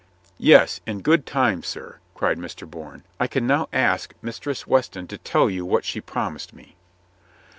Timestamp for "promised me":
6.01-6.75